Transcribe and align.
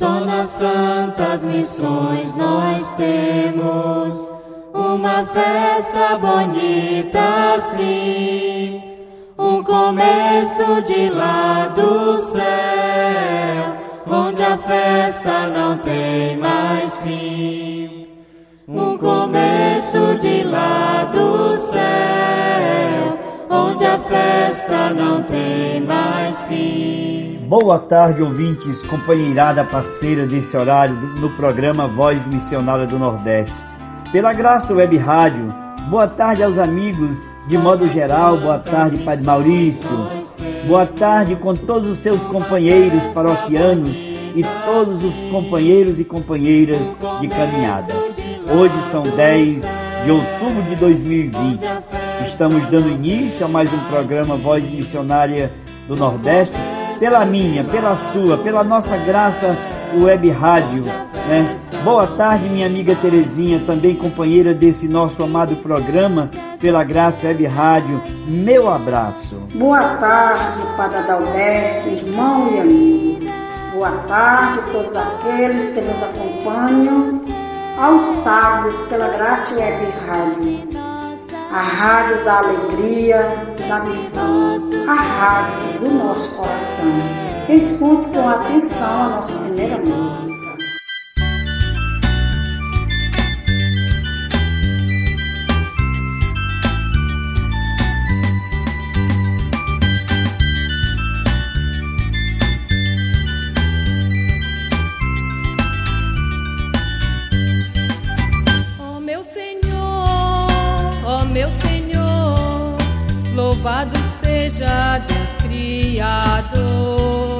Só 0.00 0.20
nas 0.20 0.48
santas 0.48 1.44
missões 1.44 2.34
nós 2.34 2.94
temos 2.94 4.32
uma 4.72 5.26
festa 5.26 6.16
bonita 6.16 7.20
assim, 7.58 8.82
um 9.38 9.62
começo 9.62 10.80
de 10.86 11.10
lá 11.10 11.66
do 11.74 12.16
céu, 12.16 12.40
onde 14.06 14.42
a 14.42 14.56
festa 14.56 15.48
não 15.48 15.76
tem 15.76 16.38
mais 16.38 17.02
fim. 17.02 18.08
Um 18.66 18.96
começo 18.96 20.16
de 20.18 20.44
lá 20.44 21.10
do 21.12 21.58
céu, 21.58 23.18
onde 23.50 23.84
a 23.84 23.98
festa 23.98 24.94
não 24.94 25.22
tem 25.24 25.82
mais 25.82 26.40
fim. 26.46 27.09
Boa 27.50 27.80
tarde, 27.80 28.22
ouvintes, 28.22 28.80
companheirada 28.82 29.64
parceira 29.64 30.24
desse 30.24 30.56
horário 30.56 30.94
no 31.18 31.30
programa 31.30 31.88
Voz 31.88 32.24
Missionária 32.28 32.86
do 32.86 32.96
Nordeste. 32.96 33.52
Pela 34.12 34.32
Graça 34.32 34.72
Web 34.72 34.96
Rádio, 34.96 35.52
boa 35.88 36.06
tarde 36.06 36.44
aos 36.44 36.56
amigos, 36.58 37.16
de 37.48 37.58
modo 37.58 37.88
geral, 37.88 38.36
boa 38.36 38.60
tarde, 38.60 39.02
Padre 39.02 39.24
Maurício. 39.24 39.90
Boa 40.68 40.86
tarde 40.86 41.34
com 41.34 41.56
todos 41.56 41.90
os 41.90 41.98
seus 41.98 42.20
companheiros 42.20 43.02
paroquianos 43.12 43.96
e 43.96 44.44
todos 44.64 45.02
os 45.02 45.14
companheiros 45.32 45.98
e 45.98 46.04
companheiras 46.04 46.78
de 47.20 47.26
caminhada. 47.26 47.92
Hoje 48.56 48.90
são 48.92 49.02
10 49.02 49.62
de 50.04 50.10
outubro 50.12 50.62
de 50.68 50.76
2020. 50.76 51.64
Estamos 52.28 52.64
dando 52.68 52.88
início 52.88 53.44
a 53.44 53.48
mais 53.48 53.72
um 53.72 53.80
programa 53.88 54.36
Voz 54.36 54.64
Missionária 54.70 55.50
do 55.88 55.96
Nordeste 55.96 56.54
pela 57.00 57.24
minha, 57.24 57.64
pela 57.64 57.96
sua, 57.96 58.36
pela 58.36 58.62
nossa 58.62 58.94
graça 58.98 59.56
web 59.98 60.30
rádio. 60.30 60.84
Né? 60.84 61.56
Boa 61.82 62.06
tarde, 62.08 62.46
minha 62.46 62.66
amiga 62.66 62.94
Terezinha, 62.94 63.64
também 63.66 63.96
companheira 63.96 64.52
desse 64.52 64.86
nosso 64.86 65.22
amado 65.22 65.56
programa, 65.56 66.30
pela 66.60 66.84
Graça 66.84 67.26
Web 67.26 67.46
Rádio. 67.46 68.02
Meu 68.28 68.70
abraço. 68.70 69.36
Boa 69.54 69.80
tarde, 69.96 70.60
Padre 70.76 70.98
Adalberto, 70.98 71.88
irmão 71.88 72.52
e 72.52 72.60
amigo. 72.60 73.32
Boa 73.72 73.90
tarde 74.06 74.58
a 74.58 74.62
todos 74.64 74.94
aqueles 74.94 75.70
que 75.70 75.80
nos 75.80 76.02
acompanham 76.02 77.24
aos 77.78 78.02
sábados 78.22 78.78
pela 78.82 79.08
Graça 79.08 79.54
Web 79.54 79.86
Rádio 80.06 80.89
a 81.50 81.62
rádio 81.62 82.24
da 82.24 82.38
alegria, 82.38 83.26
da 83.68 83.80
missão, 83.80 84.60
a 84.86 84.94
rádio 84.94 85.80
do 85.80 85.90
nosso 85.90 86.36
coração. 86.36 86.86
Escute 87.48 88.08
com 88.10 88.28
atenção 88.28 89.02
a 89.02 89.08
nossa 89.16 89.32
primeira 89.32 89.78
música. 89.78 90.29
Louvado 113.62 113.94
seja 113.98 114.96
Deus 115.06 115.36
Criador, 115.42 117.36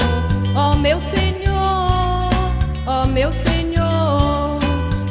ó 0.54 0.76
meu 0.76 1.00
Senhor, 1.00 2.28
ó 2.86 3.06
meu 3.06 3.32
Senhor. 3.32 4.58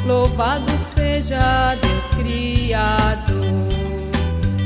Louvado 0.06 0.70
seja 0.78 1.76
Deus 1.82 2.14
Criador, 2.14 3.42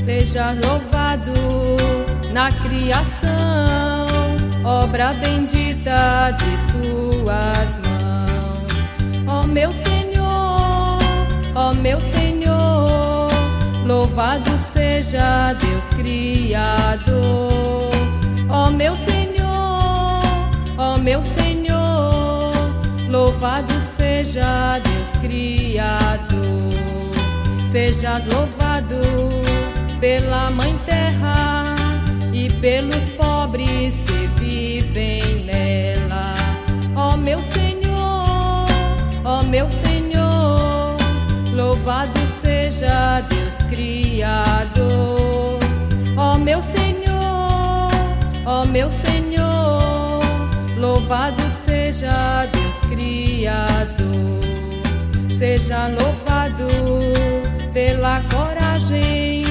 seja 0.04 0.54
louvado 0.66 1.32
na 2.34 2.52
criação, 2.52 4.06
obra 4.64 5.14
bendita 5.14 6.30
de 6.32 6.58
tuas 6.72 7.80
mãos, 7.88 9.26
ó 9.26 9.46
meu 9.46 9.72
Senhor, 9.72 10.98
ó 11.54 11.72
meu 11.80 11.98
Senhor. 11.98 12.43
Louvado 13.94 14.58
seja 14.58 15.52
Deus 15.52 15.84
Criador, 15.94 17.90
ó 18.50 18.68
meu 18.72 18.96
Senhor, 18.96 20.20
ó 20.76 20.98
meu 20.98 21.22
Senhor, 21.22 22.52
louvado 23.08 23.72
seja 23.80 24.80
Deus 24.80 25.16
Criador, 25.22 26.72
seja 27.70 28.20
louvado 28.32 28.98
pela 30.00 30.50
Mãe 30.50 30.76
Terra 30.84 31.62
e 32.32 32.50
pelos 32.54 33.10
pobres 33.10 34.02
que 34.02 34.26
vivem 34.40 35.44
nela, 35.44 36.34
ó 36.96 37.16
meu 37.16 37.38
Senhor, 37.38 38.66
ó 39.24 39.44
meu 39.44 39.70
Senhor, 39.70 40.96
louvado 41.54 42.18
seja 42.26 42.63
Deus 43.28 43.62
Criador. 43.70 45.58
Ó 46.16 46.38
meu 46.38 46.60
Senhor, 46.62 47.88
ó 48.44 48.64
meu 48.66 48.90
Senhor, 48.90 50.20
louvado 50.78 51.42
seja 51.50 52.46
Deus 52.52 52.78
Criador. 52.90 54.40
Seja 55.38 55.88
louvado 55.88 56.66
pela 57.72 58.20
coragem 58.32 59.42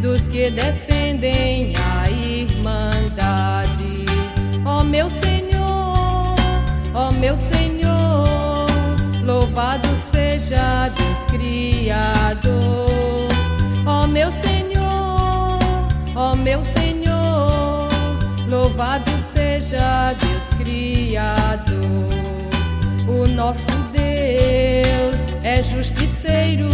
dos 0.00 0.28
que 0.28 0.50
defendem 0.50 1.72
a 1.76 2.10
irmandade. 2.10 4.04
Ó 4.64 4.84
meu 4.84 5.10
Senhor, 5.10 6.34
ó 6.94 7.10
meu 7.12 7.36
Senhor, 7.36 8.53
louvado 9.54 9.88
seja 9.94 10.88
Deus 10.88 11.26
Criador. 11.26 12.58
Ó 13.86 14.04
meu 14.08 14.28
Senhor, 14.28 15.58
ó 16.16 16.34
meu 16.34 16.60
Senhor, 16.64 17.88
louvado 18.50 19.08
seja 19.12 20.12
Deus 20.14 20.58
Criador. 20.58 21.78
O 23.06 23.28
nosso 23.28 23.70
Deus 23.92 25.36
é 25.44 25.62
justiceiro, 25.62 26.66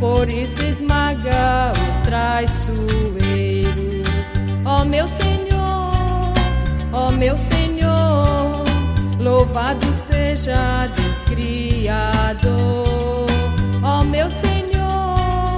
por 0.00 0.26
isso 0.30 0.64
esmaga 0.64 1.70
os 1.74 2.00
traiçoeiros. 2.00 3.74
Ó 4.64 4.86
meu 4.86 5.06
Senhor, 5.06 6.32
ó 6.94 7.12
meu 7.12 7.36
Senhor, 7.36 8.64
louvado 9.20 9.92
seja 9.92 10.88
Deus 10.96 11.24
Criador. 11.24 11.73
Ó 13.82 14.02
meu 14.02 14.30
Senhor, 14.30 15.56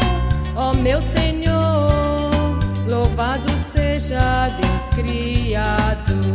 ó 0.56 0.74
meu 0.82 1.00
Senhor, 1.00 2.58
louvado 2.88 3.48
seja 3.52 4.48
Deus 4.60 4.88
Criador. 4.96 6.26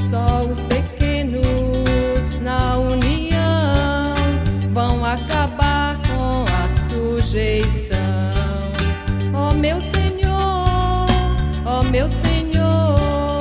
Só 0.00 0.40
os 0.50 0.62
pequenos 0.62 2.40
na 2.40 2.78
união 2.78 4.14
vão 4.72 5.04
acabar 5.04 5.98
com 6.08 6.44
a 6.64 6.68
sujeição. 6.70 7.98
Ó 9.34 9.52
meu 9.56 9.78
Senhor, 9.78 11.06
ó 11.66 11.82
meu 11.92 12.08
Senhor, 12.08 13.38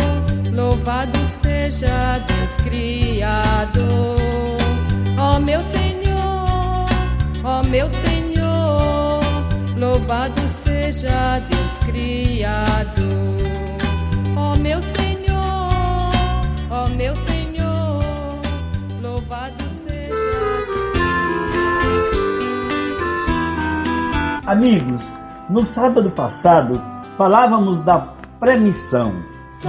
louvado 0.53 1.17
seja 1.25 2.19
Deus 2.27 2.55
Criador. 2.65 4.56
Ó 5.37 5.39
meu 5.39 5.61
Senhor, 5.61 6.85
ó 7.43 7.63
meu 7.69 7.87
Senhor, 7.87 9.19
louvado 9.77 10.41
seja 10.47 11.37
Deus 11.47 11.77
Criador. 11.85 13.37
Ó 14.35 14.57
meu 14.57 14.81
Senhor, 14.81 15.69
ó 16.71 16.89
meu 16.97 17.15
Senhor, 17.15 18.01
louvado 18.99 19.61
seja 19.69 20.09
Deus 22.01 22.47
Amigos, 24.47 25.03
no 25.51 25.61
sábado 25.63 26.09
passado 26.09 26.81
falávamos 27.15 27.83
da 27.83 27.99
pré-missão, 28.39 29.13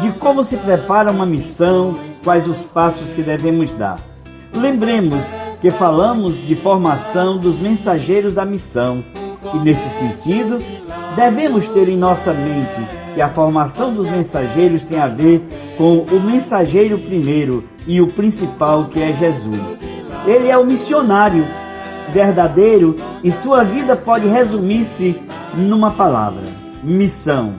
de 0.01 0.13
como 0.13 0.43
se 0.43 0.57
prepara 0.57 1.13
uma 1.13 1.27
missão, 1.27 1.95
quais 2.25 2.49
os 2.49 2.63
passos 2.63 3.13
que 3.13 3.23
devemos 3.23 3.71
dar. 3.75 3.99
Lembremos 4.55 5.21
que 5.61 5.71
falamos 5.71 6.39
de 6.39 6.55
formação 6.55 7.39
dos 7.39 7.59
mensageiros 7.59 8.35
da 8.35 8.45
missão 8.45 9.05
e, 9.55 9.59
nesse 9.59 9.89
sentido, 9.89 10.63
devemos 11.17 11.67
ter 11.69 11.89
em 11.89 11.97
nossa 11.97 12.33
mente 12.33 12.89
que 13.15 13.21
a 13.21 13.29
formação 13.29 13.93
dos 13.93 14.09
mensageiros 14.09 14.83
tem 14.85 14.99
a 14.99 15.09
ver 15.09 15.43
com 15.77 16.01
o 16.01 16.21
mensageiro 16.21 16.99
primeiro 16.99 17.65
e 17.87 18.01
o 18.01 18.07
principal 18.07 18.87
que 18.87 19.01
é 19.01 19.13
Jesus. 19.13 19.79
Ele 20.27 20.49
é 20.49 20.57
o 20.57 20.65
missionário 20.65 21.45
verdadeiro 22.13 22.95
e 23.25 23.31
sua 23.31 23.65
vida 23.65 23.97
pode 23.97 24.29
resumir-se 24.29 25.21
numa 25.55 25.91
palavra: 25.91 26.43
missão. 26.83 27.55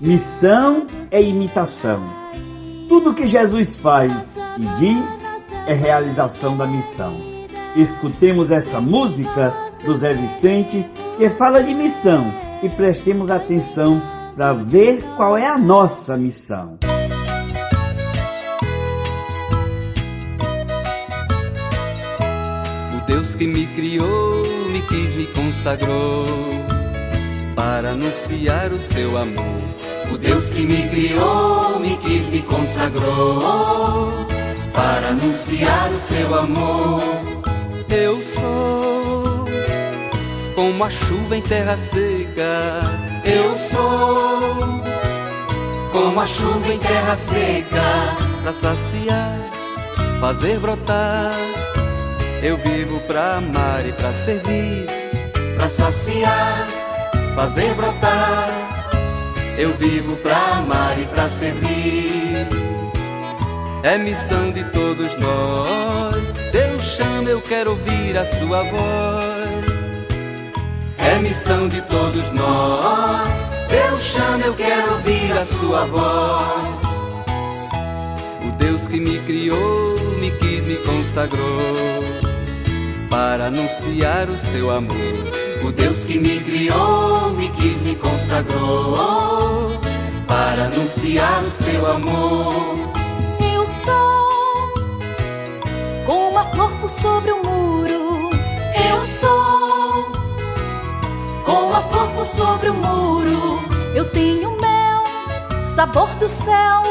Missão 0.00 0.86
é 1.10 1.22
imitação. 1.22 2.02
Tudo 2.88 3.14
que 3.14 3.26
Jesus 3.26 3.74
faz 3.74 4.36
e 4.58 4.66
diz 4.78 5.26
é 5.66 5.74
realização 5.74 6.56
da 6.56 6.66
missão. 6.66 7.33
Escutemos 7.76 8.52
essa 8.52 8.80
música 8.80 9.52
do 9.84 9.94
Zé 9.94 10.14
Vicente 10.14 10.88
que 11.18 11.28
fala 11.30 11.60
de 11.60 11.74
missão 11.74 12.32
e 12.62 12.68
prestemos 12.68 13.30
atenção 13.30 14.00
para 14.36 14.52
ver 14.52 15.02
qual 15.16 15.36
é 15.36 15.46
a 15.46 15.58
nossa 15.58 16.16
missão. 16.16 16.78
O 22.92 23.06
Deus 23.06 23.34
que 23.34 23.46
me 23.46 23.66
criou, 23.66 24.42
me 24.72 24.80
quis, 24.82 25.16
me 25.16 25.26
consagrou 25.26 26.24
para 27.56 27.90
anunciar 27.90 28.72
o 28.72 28.78
seu 28.78 29.18
amor. 29.18 29.60
O 30.12 30.18
Deus 30.18 30.50
que 30.50 30.62
me 30.62 30.88
criou, 30.90 31.80
me 31.80 31.96
quis, 31.96 32.30
me 32.30 32.42
consagrou 32.42 34.12
para 34.72 35.08
anunciar 35.08 35.90
o 35.90 35.96
seu 35.96 36.38
amor. 36.38 37.33
Eu 37.88 38.22
sou 38.22 39.46
como 40.54 40.84
a 40.84 40.90
chuva 40.90 41.36
em 41.36 41.42
terra 41.42 41.76
seca. 41.76 42.80
Eu 43.24 43.56
sou 43.56 44.82
como 45.92 46.20
a 46.20 46.26
chuva 46.26 46.72
em 46.72 46.78
terra 46.78 47.16
seca. 47.16 47.82
Pra 48.42 48.52
saciar, 48.52 49.38
fazer 50.20 50.58
brotar. 50.58 51.32
Eu 52.42 52.56
vivo 52.58 53.00
pra 53.00 53.36
amar 53.36 53.86
e 53.86 53.92
pra 53.92 54.12
servir. 54.12 54.86
Pra 55.56 55.68
saciar, 55.68 56.66
fazer 57.34 57.74
brotar. 57.74 58.48
Eu 59.56 59.72
vivo 59.74 60.16
pra 60.16 60.36
amar 60.58 60.98
e 60.98 61.04
pra 61.06 61.28
servir. 61.28 62.48
É 63.82 63.96
missão 63.98 64.50
de 64.50 64.64
todos 64.64 65.16
nós. 65.16 66.33
Chama, 66.96 67.28
eu 67.28 67.40
quero 67.40 67.70
ouvir 67.70 68.16
a 68.16 68.24
sua 68.24 68.62
voz. 68.62 69.64
É 70.96 71.18
missão 71.18 71.68
de 71.68 71.82
todos 71.82 72.30
nós. 72.30 73.28
Deus 73.68 74.00
chama, 74.00 74.44
eu 74.44 74.54
quero 74.54 74.92
ouvir 74.92 75.32
a 75.32 75.44
sua 75.44 75.86
voz. 75.86 76.84
O 78.46 78.52
Deus 78.52 78.86
que 78.86 79.00
me 79.00 79.18
criou, 79.20 79.94
me 80.20 80.30
quis, 80.38 80.64
me 80.66 80.76
consagrou 80.76 82.04
para 83.10 83.46
anunciar 83.46 84.28
o 84.28 84.38
seu 84.38 84.70
amor. 84.70 84.94
O 85.64 85.72
Deus 85.72 86.04
que 86.04 86.16
me 86.16 86.38
criou, 86.44 87.32
me 87.32 87.48
quis, 87.48 87.82
me 87.82 87.96
consagrou 87.96 89.68
para 90.28 90.66
anunciar 90.66 91.42
o 91.42 91.50
seu 91.50 91.90
amor. 91.90 92.93
Flor 96.54 96.88
sobre 96.88 97.32
o 97.32 97.42
muro. 97.44 98.30
Eu 98.90 99.00
sou 99.06 100.12
como 101.44 101.74
a 101.74 101.82
flor 101.82 102.26
sobre 102.26 102.70
o 102.70 102.74
muro. 102.74 103.58
Eu 103.94 104.08
tenho 104.10 104.50
mel, 104.60 105.04
sabor 105.74 106.08
do 106.16 106.28
céu. 106.28 106.82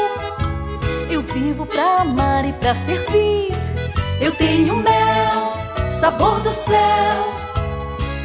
Eu 1.10 1.22
vivo 1.22 1.66
pra 1.66 2.02
amar 2.02 2.44
e 2.44 2.52
pra 2.52 2.74
servir. 2.74 3.52
Eu 4.20 4.32
tenho 4.32 4.76
mel, 4.76 5.54
sabor 6.00 6.40
do 6.40 6.52
céu. 6.52 7.34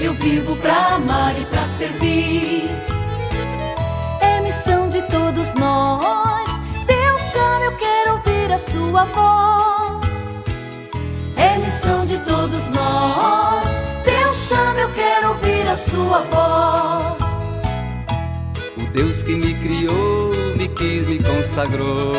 Eu 0.01 0.13
vivo 0.13 0.55
pra 0.57 0.95
amar 0.95 1.37
e 1.37 1.45
pra 1.45 1.65
servir. 1.65 2.67
É 4.21 4.41
missão 4.41 4.89
de 4.89 5.01
todos 5.03 5.53
nós. 5.53 6.49
Deus 6.85 7.21
chama, 7.31 7.65
eu 7.65 7.77
quero 7.77 8.13
ouvir 8.13 8.51
a 8.51 8.57
sua 8.57 9.03
voz. 9.05 9.68
Todos 12.25 12.67
nós. 12.69 13.67
Deus 14.05 14.37
chama, 14.47 14.79
eu 14.79 14.89
quero 14.93 15.29
ouvir 15.29 15.67
a 15.67 15.77
sua 15.77 16.21
voz. 16.21 17.19
O 18.77 18.91
Deus 18.91 19.23
que 19.23 19.35
me 19.35 19.53
criou, 19.55 20.31
me 20.55 20.67
quis, 20.69 21.05
me 21.07 21.23
consagrou 21.23 22.11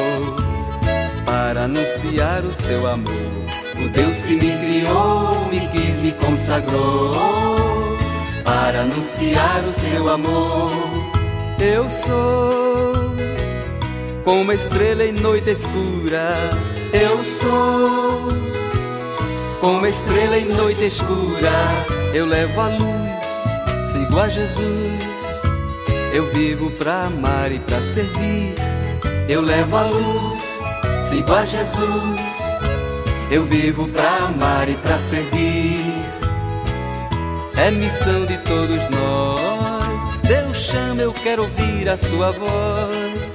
para 1.27 1.65
anunciar 1.65 2.45
o 2.45 2.53
seu 2.53 2.87
amor. 2.87 3.31
O 3.77 3.89
Deus 3.89 4.23
que 4.23 4.35
me 4.35 4.53
criou, 4.59 5.47
me 5.51 5.67
quis, 5.69 6.01
me 6.01 6.13
consagrou 6.13 7.15
para 8.45 8.81
anunciar 8.81 9.63
o 9.65 9.71
seu 9.71 10.09
amor. 10.09 10.71
Eu 11.59 11.89
sou 11.91 13.11
como 14.25 14.53
estrela 14.53 15.05
em 15.05 15.13
noite 15.13 15.51
escura. 15.51 16.31
Eu 16.93 17.23
sou 17.23 18.40
como 19.61 19.87
estrela 19.87 20.39
em 20.39 20.47
noite 20.47 20.85
escura. 20.85 21.53
Eu 22.13 22.27
levo 22.27 22.61
a 22.61 22.67
luz, 22.69 23.87
sigo 23.93 24.19
a 24.19 24.29
Jesus. 24.29 25.11
Eu 26.13 26.27
vivo 26.33 26.71
pra 26.71 27.05
amar 27.05 27.53
e 27.53 27.59
pra 27.61 27.81
servir. 27.81 28.55
Eu 29.29 29.43
levo 29.43 29.77
a 29.77 29.83
luz, 29.83 30.41
sigo 31.09 31.33
a 31.33 31.45
Jesus. 31.45 32.21
Eu 33.31 33.45
vivo 33.45 33.87
pra 33.89 34.17
amar 34.27 34.69
e 34.69 34.75
pra 34.75 34.99
servir. 34.99 35.95
É 37.57 37.71
missão 37.71 38.25
de 38.25 38.39
todos 38.39 38.89
nós. 38.89 40.19
Deus 40.23 40.57
chama, 40.57 41.03
eu 41.03 41.13
quero 41.13 41.43
ouvir 41.43 41.89
a 41.89 41.97
sua 41.97 42.33
voz. 42.33 43.35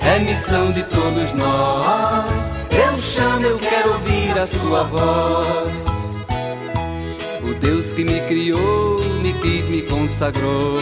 É 0.00 0.18
missão 0.20 0.70
de 0.70 0.82
todos 0.84 1.32
nós. 1.34 2.41
Deus 2.72 3.00
chama, 3.02 3.46
eu 3.46 3.58
quero 3.58 3.92
ouvir 3.92 4.30
a 4.38 4.46
sua 4.46 4.84
voz. 4.84 5.72
O 7.44 7.54
Deus 7.60 7.92
que 7.92 8.02
me 8.02 8.18
criou, 8.20 8.98
me 9.20 9.34
quis, 9.34 9.68
me 9.68 9.82
consagrou 9.82 10.78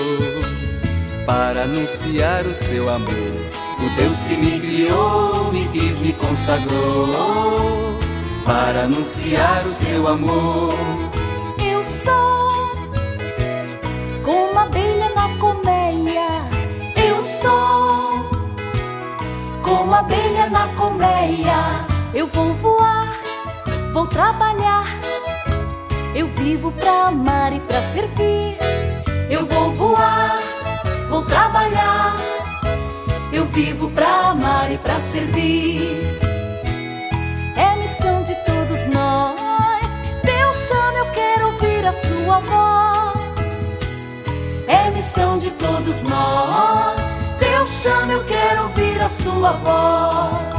para 1.26 1.64
anunciar 1.64 2.46
o 2.46 2.54
seu 2.54 2.88
amor. 2.88 3.32
O 3.78 4.00
Deus 4.00 4.18
que 4.22 4.36
me 4.36 4.60
criou, 4.60 5.52
me 5.52 5.66
quis, 5.68 5.98
me 5.98 6.12
consagrou 6.12 7.08
para 8.44 8.84
anunciar 8.84 9.66
o 9.66 9.70
seu 9.70 10.06
amor. 10.06 10.72
Vou 24.00 24.06
trabalhar. 24.06 24.86
Eu 26.14 26.26
vivo 26.28 26.72
pra 26.72 27.08
amar 27.08 27.52
e 27.52 27.60
pra 27.60 27.82
servir. 27.92 28.56
Eu 29.28 29.44
vou 29.44 29.72
voar, 29.72 30.38
vou 31.10 31.22
trabalhar. 31.26 32.16
Eu 33.30 33.44
vivo 33.44 33.90
pra 33.90 34.30
amar 34.30 34.72
e 34.72 34.78
pra 34.78 34.94
servir. 35.00 36.18
É 37.58 37.76
missão 37.76 38.22
de 38.22 38.34
todos 38.46 38.80
nós. 38.88 39.90
Deus 40.24 40.56
chama, 40.66 40.98
eu 40.98 41.06
quero 41.12 41.46
ouvir 41.48 41.86
a 41.86 41.92
sua 41.92 42.38
voz. 42.52 43.78
É 44.66 44.90
missão 44.92 45.36
de 45.36 45.50
todos 45.50 46.02
nós. 46.04 47.18
Deus 47.38 47.70
chama, 47.82 48.14
eu 48.14 48.24
quero 48.24 48.62
ouvir 48.62 48.98
a 48.98 49.10
sua 49.10 49.52
voz. 49.52 50.50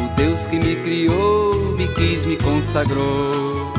O 0.00 0.08
Deus 0.16 0.46
que 0.46 0.58
me 0.58 0.76
criou, 0.76 1.53
quis, 1.94 2.24
me 2.24 2.36
consagrou 2.36 3.72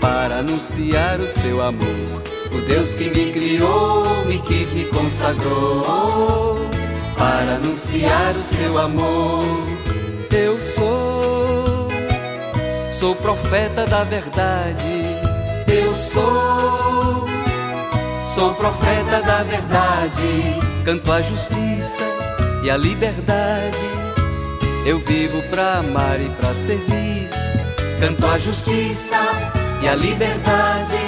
para 0.00 0.38
anunciar 0.38 1.20
o 1.20 1.26
seu 1.26 1.62
amor. 1.62 2.22
O 2.52 2.60
Deus 2.68 2.94
que 2.94 3.10
me 3.10 3.32
criou, 3.32 4.04
me 4.26 4.38
quis, 4.40 4.72
me 4.72 4.84
consagrou 4.84 6.68
para 7.16 7.56
anunciar 7.56 8.34
o 8.34 8.40
seu 8.40 8.78
amor. 8.78 9.44
Eu 10.30 10.58
sou, 10.60 11.88
sou 12.92 13.14
profeta 13.16 13.86
da 13.86 14.04
verdade. 14.04 14.84
Eu 15.68 15.94
sou, 15.94 17.26
sou 18.34 18.54
profeta 18.54 19.22
da 19.22 19.42
verdade. 19.42 20.60
Canto 20.84 21.12
a 21.12 21.20
justiça 21.22 22.02
e 22.64 22.70
a 22.70 22.76
liberdade. 22.76 23.99
Eu 24.86 24.98
vivo 25.00 25.42
pra 25.50 25.78
amar 25.78 26.20
e 26.20 26.28
pra 26.30 26.54
servir. 26.54 27.28
Canto 28.00 28.26
a 28.26 28.38
justiça 28.38 29.20
e 29.82 29.88
a 29.88 29.94
liberdade. 29.94 30.98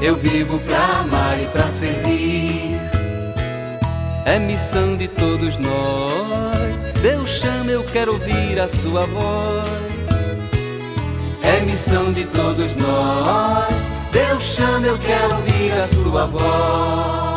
Eu 0.00 0.16
vivo 0.16 0.58
pra 0.60 1.00
amar 1.00 1.40
e 1.40 1.46
pra 1.46 1.68
servir. 1.68 2.80
é 4.24 4.38
missão 4.38 4.96
de 4.96 5.08
todos 5.08 5.58
nós. 5.58 7.00
Deus 7.02 7.28
chama, 7.28 7.70
eu 7.70 7.82
quero 7.84 8.12
ouvir 8.12 8.58
a 8.58 8.68
sua 8.68 9.06
voz. 9.06 10.08
É 11.42 11.60
missão 11.66 12.12
de 12.12 12.24
todos 12.24 12.76
nós. 12.76 13.74
Deus 14.12 14.42
chama, 14.42 14.86
eu 14.86 14.98
quero 14.98 15.36
ouvir 15.36 15.72
a 15.72 15.86
sua 15.86 16.26
voz. 16.26 17.29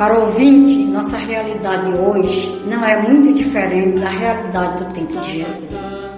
Caro 0.00 0.24
ouvinte, 0.24 0.86
nossa 0.86 1.18
realidade 1.18 1.92
hoje 1.92 2.62
não 2.64 2.82
é 2.82 3.02
muito 3.02 3.34
diferente 3.34 4.00
da 4.00 4.08
realidade 4.08 4.82
do 4.82 4.94
tempo 4.94 5.14
de 5.20 5.40
Jesus. 5.40 6.08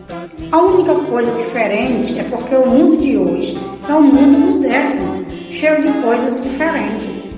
A 0.52 0.60
única 0.60 0.94
coisa 0.94 1.32
diferente 1.32 2.16
é 2.16 2.22
porque 2.22 2.54
o 2.54 2.64
mundo 2.64 2.98
de 2.98 3.18
hoje 3.18 3.58
é 3.88 3.92
um 3.92 4.04
mundo 4.04 4.38
moderno, 4.38 5.26
cheio 5.50 5.82
de 5.82 6.00
coisas 6.00 6.44
diferentes, 6.44 7.28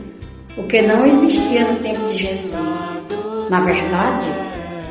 o 0.58 0.64
que 0.64 0.82
não 0.82 1.06
existia 1.06 1.64
no 1.64 1.80
tempo 1.80 2.04
de 2.08 2.14
Jesus. 2.14 2.92
Na 3.48 3.60
verdade, 3.60 4.26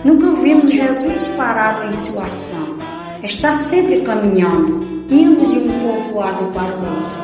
nunca 0.03 0.31
vimos 0.41 0.71
Jesus 0.71 1.27
parado 1.37 1.87
em 1.87 1.91
sua 1.91 2.23
ação. 2.23 2.77
Está 3.21 3.53
sempre 3.53 4.01
caminhando, 4.01 4.79
indo 5.07 5.45
de 5.45 5.59
um 5.59 5.79
povoado 5.81 6.45
para 6.45 6.75
o 6.75 6.79
outro. 6.79 7.23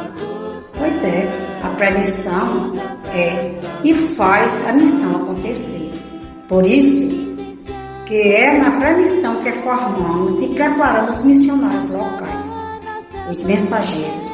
Pois 0.77 1.03
é, 1.03 1.27
a 1.63 1.69
pré-missão 1.69 2.98
é 3.13 3.59
e 3.83 3.93
faz 4.15 4.67
a 4.67 4.73
missão 4.73 5.15
acontecer. 5.15 5.91
Por 6.47 6.65
isso, 6.65 7.07
que 8.05 8.15
é 8.15 8.57
na 8.57 8.77
pré-missão 8.77 9.41
que 9.43 9.51
formamos 9.51 10.41
e 10.41 10.47
preparamos 10.47 11.17
os 11.17 11.23
missionários 11.23 11.89
locais, 11.89 12.57
os 13.29 13.43
mensageiros. 13.43 14.29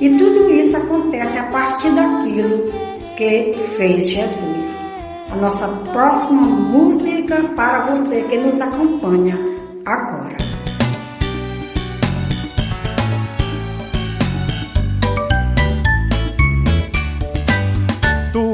E 0.00 0.10
tudo 0.16 0.50
isso 0.50 0.76
acontece 0.76 1.38
a 1.38 1.44
partir 1.44 1.90
daquilo 1.90 2.70
que 3.16 3.54
fez 3.76 4.08
Jesus. 4.08 4.74
A 5.30 5.36
nossa 5.36 5.68
próxima 5.92 6.42
música 6.42 7.42
para 7.54 7.90
você 7.90 8.22
que 8.22 8.38
nos 8.38 8.60
acompanha 8.60 9.38
agora. 9.84 10.43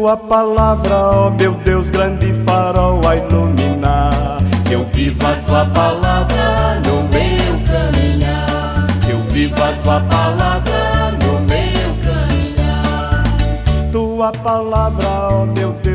Tua 0.01 0.17
palavra, 0.17 0.97
ó 0.97 1.29
meu 1.29 1.53
Deus, 1.57 1.91
grande 1.91 2.33
farol 2.47 3.07
a 3.07 3.17
iluminar. 3.17 4.39
Eu 4.71 4.83
vivo 4.95 5.27
a 5.27 5.35
tua 5.47 5.67
palavra 5.67 6.81
no 6.87 7.03
meu 7.03 7.61
caminhar. 7.67 8.87
Eu 9.07 9.19
vivo 9.31 9.63
a 9.63 9.73
tua 9.83 10.01
palavra 10.01 11.19
no 11.23 11.41
meu 11.43 11.91
caminhar. 12.03 13.25
Tua 13.93 14.33
palavra, 14.33 15.07
ó 15.33 15.45
meu 15.45 15.75
Deus, 15.75 15.90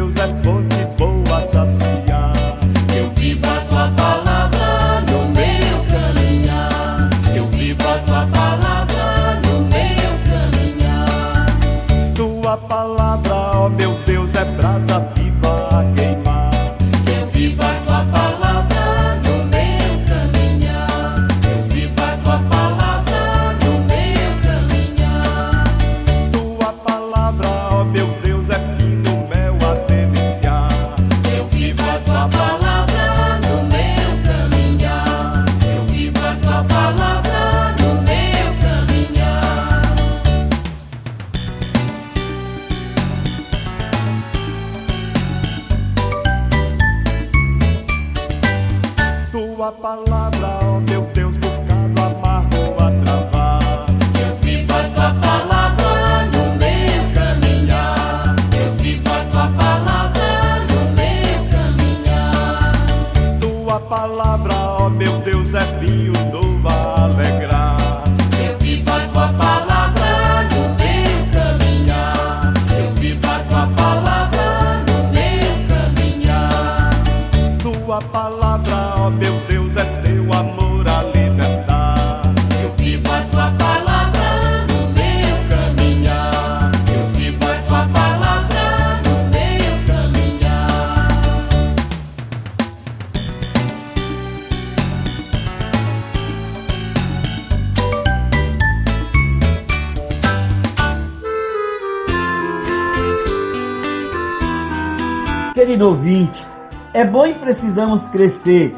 Querido 105.65 105.87
ouvinte, 105.87 106.45
é 106.93 107.03
bom 107.03 107.25
e 107.25 107.33
precisamos 107.33 108.07
crescer 108.07 108.71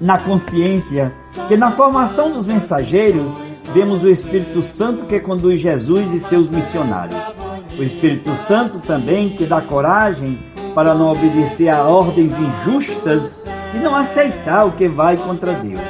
na 0.00 0.18
consciência 0.18 1.12
que 1.48 1.54
na 1.54 1.70
formação 1.70 2.32
dos 2.32 2.46
mensageiros 2.46 3.30
vemos 3.74 4.02
o 4.02 4.08
Espírito 4.08 4.62
Santo 4.62 5.04
que 5.04 5.20
conduz 5.20 5.60
Jesus 5.60 6.10
e 6.12 6.18
seus 6.18 6.48
missionários. 6.48 7.20
O 7.78 7.82
Espírito 7.82 8.34
Santo 8.36 8.80
também 8.80 9.36
que 9.36 9.44
dá 9.44 9.60
coragem 9.60 10.38
para 10.74 10.94
não 10.94 11.10
obedecer 11.10 11.68
a 11.68 11.82
ordens 11.82 12.32
injustas 12.38 13.44
e 13.74 13.78
não 13.80 13.94
aceitar 13.94 14.64
o 14.64 14.72
que 14.72 14.88
vai 14.88 15.18
contra 15.18 15.52
Deus. 15.52 15.82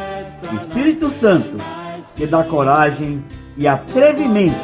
O 0.50 0.56
Espírito 0.56 1.08
Santo 1.08 1.58
que 2.16 2.26
dá 2.26 2.42
coragem 2.42 3.24
e 3.56 3.68
atrevimento 3.68 4.58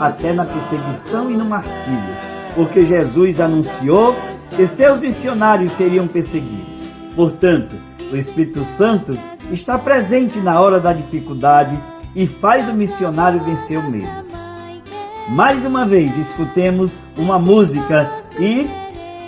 até 0.00 0.32
na 0.32 0.46
perseguição 0.46 1.30
e 1.30 1.36
no 1.36 1.44
martírio, 1.44 2.16
porque 2.54 2.86
Jesus 2.86 3.38
anunciou 3.38 4.16
que 4.56 4.66
seus 4.66 5.00
missionários 5.00 5.72
seriam 5.72 6.06
perseguidos. 6.08 6.88
Portanto, 7.14 7.76
o 8.12 8.16
Espírito 8.16 8.62
Santo 8.64 9.12
está 9.52 9.78
presente 9.78 10.38
na 10.40 10.60
hora 10.60 10.80
da 10.80 10.92
dificuldade 10.92 11.78
e 12.14 12.26
faz 12.26 12.68
o 12.68 12.74
missionário 12.74 13.40
vencer 13.40 13.78
o 13.78 13.90
medo. 13.90 14.30
Mais 15.28 15.64
uma 15.64 15.86
vez, 15.86 16.16
escutemos 16.18 16.96
uma 17.16 17.38
música 17.38 18.10
e 18.38 18.68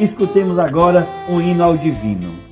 escutemos 0.02 0.59
agora 0.59 1.07
um 1.29 1.41
hino 1.41 1.62
ao 1.62 1.76
divino. 1.76 2.52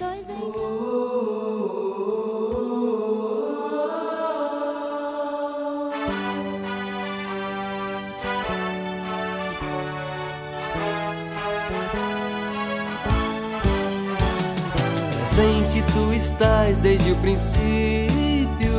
Presente 15.71 15.93
tu 15.93 16.13
estás 16.13 16.79
desde 16.79 17.13
o 17.13 17.17
princípio, 17.19 18.73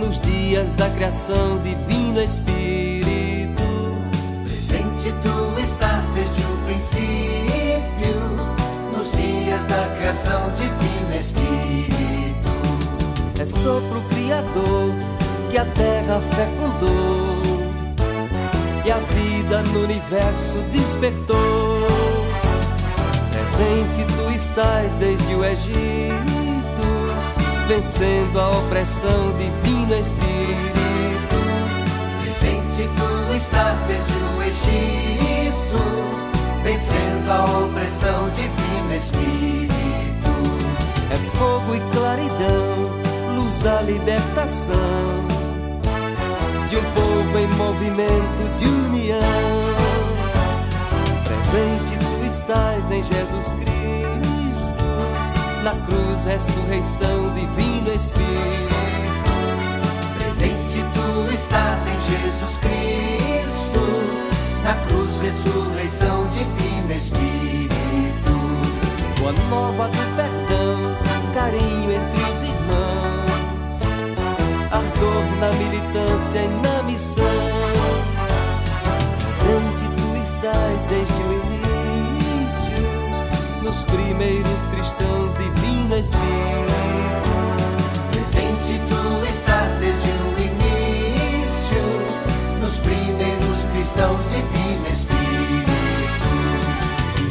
nos 0.00 0.18
dias 0.18 0.72
da 0.72 0.90
criação, 0.90 1.60
divino 1.62 2.20
Espírito. 2.20 3.62
Presente 4.42 5.14
tu 5.22 5.60
estás 5.62 6.10
desde 6.10 6.42
o 6.42 6.56
princípio, 6.66 8.16
nos 8.96 9.12
dias 9.12 9.64
da 9.66 9.96
criação, 9.96 10.50
divino 10.56 11.14
Espírito. 11.16 12.50
É 13.38 13.46
sopro 13.46 14.00
criador 14.08 14.92
que 15.52 15.56
a 15.56 15.66
terra 15.66 16.20
fecundou 16.32 17.38
e 18.84 18.90
a 18.90 18.98
vida 18.98 19.62
no 19.72 19.84
universo 19.84 20.58
despertou. 20.72 21.77
Presente 23.58 24.04
tu 24.14 24.30
estás 24.30 24.94
desde 24.94 25.34
o 25.34 25.44
Egito, 25.44 25.82
vencendo 27.66 28.38
a 28.40 28.50
opressão, 28.50 29.32
divino 29.36 29.94
Espírito. 29.96 31.34
Presente 32.22 32.88
tu 32.96 33.34
estás 33.34 33.80
desde 33.88 34.12
o 34.12 34.42
Egito, 34.44 35.82
vencendo 36.62 37.30
a 37.32 37.64
opressão 37.64 38.30
divina 38.30 38.94
Espírito. 38.94 40.30
És 41.10 41.28
fogo 41.30 41.74
e 41.74 41.80
claridão, 41.96 43.34
luz 43.34 43.58
da 43.58 43.82
libertação 43.82 45.26
de 46.70 46.76
um 46.76 46.84
povo 46.92 47.38
em 47.38 47.48
movimento 47.56 48.56
de 48.56 48.66
união. 48.66 49.18
Presente 51.24 51.97
estás 52.48 52.90
em 52.90 53.02
Jesus 53.02 53.52
Cristo, 53.52 54.84
na 55.62 55.72
cruz, 55.84 56.24
ressurreição, 56.24 57.34
divino 57.34 57.92
Espírito. 57.92 58.74
Presente 60.18 60.82
tu 60.94 61.34
estás 61.34 61.86
em 61.86 62.00
Jesus 62.00 62.56
Cristo, 62.56 63.80
na 64.64 64.74
cruz, 64.86 65.18
ressurreição, 65.20 66.26
divino 66.28 66.90
Espírito. 66.90 68.32
Boa 69.20 69.32
nova 69.50 69.88
do 69.88 70.16
perdão, 70.16 70.96
carinho 71.34 71.92
entre 71.92 72.22
os 72.30 72.42
irmãos, 72.44 73.42
ardor 74.72 75.22
na 75.38 75.52
militância 75.52 76.38
e 76.38 76.48
na 76.48 76.82
missão. 76.84 77.24
Presente 79.18 79.84
tu 79.98 80.16
estás 80.22 80.82
desde 80.88 81.12
o 81.12 81.37
nos 83.68 83.84
primeiros 83.84 84.66
cristãos, 84.68 85.32
divino 85.36 85.94
Espírito. 85.96 86.72
Presente 88.10 88.80
tu 88.88 89.26
estás 89.30 89.74
desde 89.78 90.08
o 90.08 90.40
início, 90.40 91.82
nos 92.62 92.78
primeiros 92.78 93.66
cristãos, 93.72 94.24
divino 94.30 94.86
Espírito. 94.90 95.70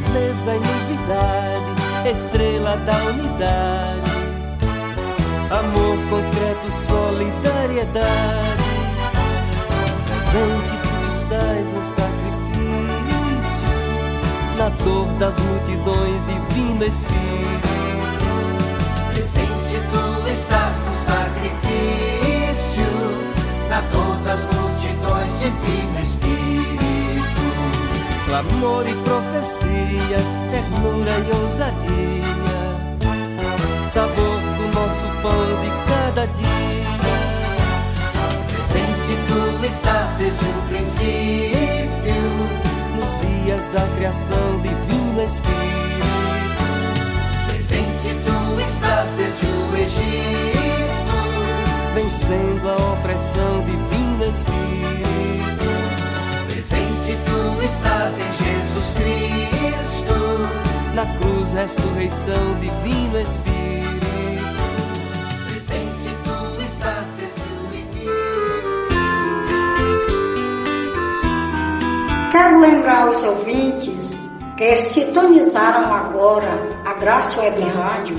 Beleza 0.06 0.56
e 0.56 0.60
novidade, 0.60 1.72
estrela 2.12 2.78
da 2.78 2.98
unidade, 3.06 4.12
amor 5.50 5.98
concreto, 6.12 6.72
solidariedade. 6.72 8.64
Presente 10.06 10.76
tu 10.84 11.08
estás 11.12 11.72
no 11.72 11.84
sacrifício, 11.84 12.37
na 14.58 14.70
dor 14.70 15.06
das 15.20 15.38
multidões, 15.40 16.24
divino 16.26 16.84
Espírito. 16.84 17.70
Presente 19.14 19.80
tu 19.92 20.28
estás 20.30 20.82
no 20.82 20.96
sacrifício, 20.96 22.88
na 23.70 23.82
dor 23.82 24.18
das 24.26 24.40
multidões, 24.46 25.40
divino 25.40 26.00
Espírito. 26.02 27.42
Clamor 28.26 28.88
e 28.88 28.96
profecia, 29.04 30.18
ternura 30.52 31.20
e 31.20 31.32
ousadia, 31.42 32.36
sabor 33.88 34.40
do 34.58 34.68
nosso 34.74 35.06
pão 35.22 35.46
de 35.62 35.70
cada 35.88 36.26
dia. 36.28 36.98
Presente 38.48 39.18
tu 39.28 39.40
estás 39.66 40.10
desde 40.16 40.46
o 40.46 40.62
princípio, 40.68 42.22
Nos 42.98 43.22
dias 43.22 43.70
da 43.70 43.88
criação, 43.96 44.60
divino 44.62 45.22
Espírito. 45.24 45.58
presente 47.48 48.16
tu 48.26 48.60
estás 48.60 49.10
desde 49.12 49.46
o 49.46 49.76
Egito. 49.78 50.58
vencendo 51.94 52.70
a 52.70 52.94
opressão, 52.94 53.64
divino 53.66 54.26
Espírito. 54.26 55.66
Presente 56.48 57.18
tu 57.26 57.64
estás 57.64 58.20
em 58.20 58.32
Jesus 58.32 58.94
Cristo, 58.96 60.16
Na 60.96 61.06
cruz, 61.20 61.54
ressurreição, 61.54 62.56
divino 62.60 63.20
Espírito. 63.20 63.77
Quero 72.32 72.60
lembrar 72.60 73.08
aos 73.08 73.24
ouvintes 73.24 74.20
que 74.58 74.76
sintonizaram 74.78 75.94
agora 75.94 76.48
a 76.86 76.94
Graça 76.96 77.40
Web 77.42 77.62
Rádio, 77.62 78.18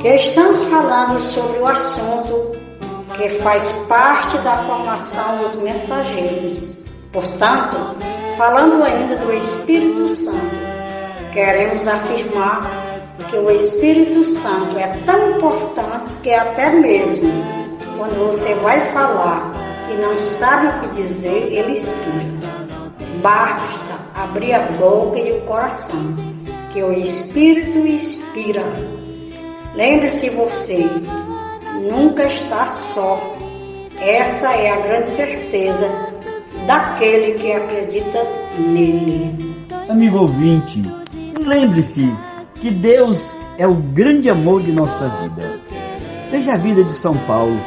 que 0.00 0.08
estamos 0.08 0.64
falando 0.64 1.20
sobre 1.20 1.58
o 1.60 1.68
assunto 1.68 2.50
que 3.16 3.28
faz 3.40 3.70
parte 3.86 4.38
da 4.38 4.56
formação 4.64 5.38
dos 5.38 5.56
mensageiros. 5.62 6.76
Portanto, 7.12 7.76
falando 8.36 8.82
ainda 8.82 9.16
do 9.18 9.32
Espírito 9.34 10.08
Santo, 10.08 10.56
queremos 11.32 11.86
afirmar 11.86 12.62
que 13.30 13.36
o 13.36 13.50
Espírito 13.50 14.24
Santo 14.24 14.76
é 14.78 14.88
tão 15.06 15.36
importante 15.36 16.12
que 16.22 16.32
até 16.32 16.70
mesmo 16.72 17.30
quando 17.96 18.26
você 18.26 18.54
vai 18.56 18.80
falar 18.92 19.42
e 19.92 20.00
não 20.00 20.18
sabe 20.20 20.68
o 20.68 20.80
que 20.80 21.02
dizer, 21.02 21.52
ele 21.52 21.72
inspira. 21.72 22.39
Basta 23.22 23.98
abrir 24.14 24.54
a 24.54 24.70
boca 24.72 25.18
e 25.18 25.32
o 25.32 25.40
coração, 25.42 26.14
que 26.72 26.82
o 26.82 26.92
Espírito 26.92 27.78
inspira. 27.78 28.64
Lembre-se 29.74 30.30
você, 30.30 30.88
nunca 31.90 32.26
está 32.26 32.68
só. 32.68 33.20
Essa 34.00 34.52
é 34.52 34.70
a 34.70 34.80
grande 34.80 35.08
certeza 35.08 35.86
daquele 36.66 37.34
que 37.34 37.52
acredita 37.52 38.26
nele. 38.58 39.66
Amigo 39.88 40.20
ouvinte, 40.20 40.82
lembre-se 41.44 42.08
que 42.54 42.70
Deus 42.70 43.20
é 43.58 43.66
o 43.66 43.74
grande 43.74 44.30
amor 44.30 44.62
de 44.62 44.72
nossa 44.72 45.08
vida. 45.08 45.58
Veja 46.30 46.52
a 46.52 46.58
vida 46.58 46.84
de 46.84 46.92
São 46.92 47.16
Paulo. 47.26 47.60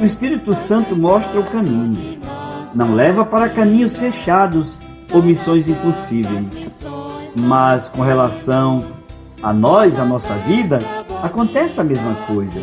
O 0.00 0.04
Espírito 0.04 0.54
Santo 0.54 0.96
mostra 0.96 1.40
o 1.40 1.50
caminho. 1.50 2.18
Não 2.74 2.94
leva 2.94 3.24
para 3.24 3.48
caminhos 3.48 3.96
fechados 3.96 4.77
ou 5.12 5.22
missões 5.22 5.68
impossíveis. 5.68 6.68
Mas 7.34 7.88
com 7.88 8.02
relação 8.02 8.84
a 9.42 9.52
nós, 9.52 9.98
a 9.98 10.04
nossa 10.04 10.34
vida, 10.34 10.78
acontece 11.22 11.80
a 11.80 11.84
mesma 11.84 12.14
coisa. 12.26 12.60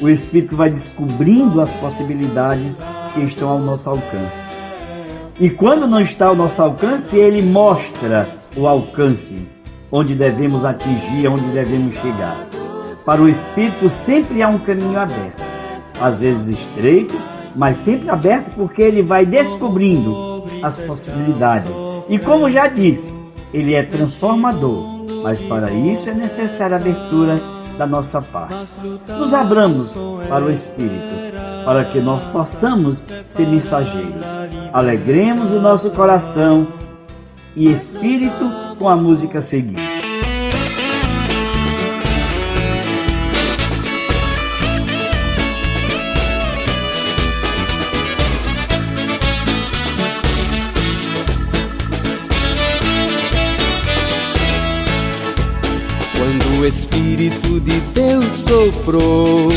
O 0.00 0.08
Espírito 0.08 0.56
vai 0.56 0.70
descobrindo 0.70 1.60
as 1.60 1.70
possibilidades 1.72 2.78
que 3.12 3.20
estão 3.20 3.48
ao 3.48 3.58
nosso 3.58 3.88
alcance. 3.90 4.54
E 5.40 5.50
quando 5.50 5.86
não 5.86 6.00
está 6.00 6.26
ao 6.26 6.36
nosso 6.36 6.62
alcance, 6.62 7.16
ele 7.18 7.42
mostra 7.42 8.36
o 8.56 8.66
alcance, 8.66 9.48
onde 9.90 10.14
devemos 10.14 10.64
atingir, 10.64 11.26
onde 11.28 11.46
devemos 11.48 11.94
chegar. 11.96 12.48
Para 13.04 13.20
o 13.20 13.28
Espírito 13.28 13.88
sempre 13.88 14.42
há 14.42 14.48
um 14.48 14.58
caminho 14.58 14.98
aberto, 14.98 15.42
às 16.00 16.18
vezes 16.18 16.58
estreito, 16.58 17.14
mas 17.54 17.76
sempre 17.76 18.10
aberto 18.10 18.54
porque 18.54 18.82
ele 18.82 19.02
vai 19.02 19.26
descobrindo 19.26 20.44
as 20.62 20.76
possibilidades. 20.76 21.83
E 22.08 22.18
como 22.18 22.50
já 22.50 22.66
disse, 22.66 23.12
ele 23.52 23.74
é 23.74 23.82
transformador, 23.82 25.04
mas 25.22 25.40
para 25.40 25.72
isso 25.72 26.08
é 26.08 26.14
necessária 26.14 26.76
a 26.76 26.80
abertura 26.80 27.40
da 27.78 27.86
nossa 27.86 28.20
parte. 28.20 28.54
Nos 29.08 29.32
abramos 29.32 29.94
para 30.28 30.44
o 30.44 30.50
Espírito, 30.50 31.34
para 31.64 31.84
que 31.86 32.00
nós 32.00 32.24
possamos 32.24 33.06
ser 33.26 33.46
mensageiros. 33.46 34.24
Alegremos 34.72 35.52
o 35.52 35.60
nosso 35.60 35.90
coração 35.90 36.66
e 37.56 37.70
espírito 37.70 38.50
com 38.78 38.88
a 38.88 38.96
música 38.96 39.40
seguinte. 39.40 39.80
O 56.64 56.66
Espírito 56.66 57.60
de 57.60 57.78
Deus 57.92 58.24
soprou, 58.24 59.50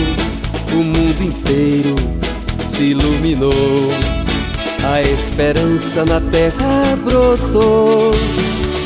o 0.73 0.75
mundo 0.75 1.23
inteiro 1.23 1.95
se 2.65 2.87
iluminou. 2.87 3.53
A 4.83 5.01
esperança 5.01 6.03
na 6.03 6.19
terra 6.19 6.97
brotou. 7.05 8.13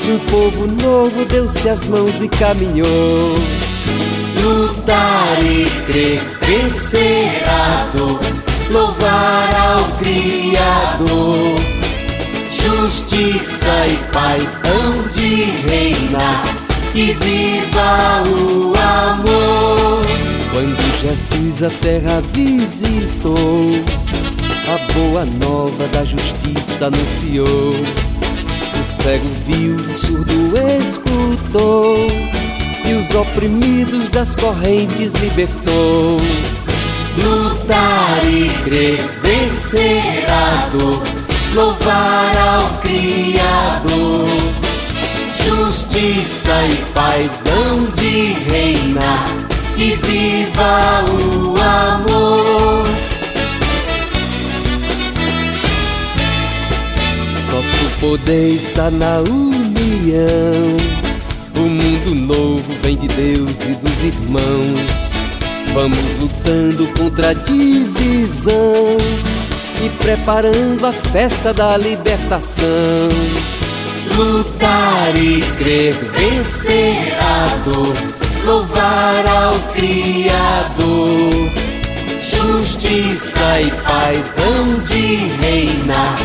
Um 0.07 0.19
povo 0.29 0.67
novo 0.67 1.25
deu-se 1.25 1.67
as 1.67 1.85
mãos 1.85 2.21
e 2.21 2.27
caminhou. 2.29 3.35
Lutar 4.39 5.43
e 5.43 5.65
crer, 5.87 6.21
vencer 6.41 7.43
louvar 8.69 9.55
ao 9.55 9.97
Criador. 9.97 11.59
Justiça 12.51 13.87
e 13.87 13.95
paz 14.13 14.59
hão 14.63 15.07
de 15.15 15.43
reinar, 15.67 16.43
e 16.93 17.13
viva 17.13 18.23
o 18.25 18.73
amor. 18.75 20.01
Quando 20.51 21.01
Jesus 21.01 21.63
a 21.63 21.69
terra 21.69 22.21
visitou, 22.33 23.61
a 24.67 24.93
boa 24.93 25.25
nova 25.43 25.87
da 25.87 26.03
justiça 26.03 26.87
anunciou. 26.87 27.69
O 28.79 28.83
cego 28.83 29.27
viu, 29.47 29.75
o 29.75 29.93
surdo 29.93 30.53
escutou, 30.79 31.95
e 32.85 32.93
os 32.93 33.15
oprimidos 33.15 34.09
das 34.09 34.35
correntes 34.35 35.13
libertou. 35.13 36.17
Lutar 37.17 38.25
e 38.25 38.49
crer, 38.63 38.97
vencer 39.21 40.25
a 40.29 40.69
dor, 40.71 41.01
louvar 41.53 42.37
ao 42.37 42.69
Criador. 42.81 44.70
Justiça 45.45 46.53
e 46.69 46.75
paz 46.93 47.41
hão 47.45 47.85
de 47.95 48.33
reinar, 48.49 49.25
e 49.77 49.95
viva 49.95 51.05
o 51.09 51.55
amor. 51.59 52.83
Nosso 57.51 57.99
poder 57.99 58.49
está 58.55 58.89
na 58.91 59.19
união. 59.19 60.77
O 61.57 61.61
mundo 61.61 62.15
novo 62.15 62.63
vem 62.81 62.97
de 62.97 63.07
Deus 63.07 63.51
e 63.63 63.73
dos 63.75 64.03
irmãos. 64.03 65.11
Vamos 65.73 65.99
lutando 66.19 66.87
contra 66.97 67.29
a 67.29 67.33
divisão 67.33 68.97
e 69.83 69.89
preparando 70.03 70.85
a 70.85 70.91
festa 70.91 71.53
da 71.53 71.77
libertação. 71.77 73.09
Lutar 74.15 75.15
e 75.15 75.41
crer, 75.57 75.93
vencer 75.93 77.17
a 77.19 77.47
dor, 77.63 77.95
louvar 78.45 79.25
ao 79.25 79.53
Criador. 79.73 81.51
Justiça 82.21 83.61
e 83.61 83.71
paz 83.83 84.35
hão 84.37 84.79
de 84.85 85.15
reinar 85.41 86.17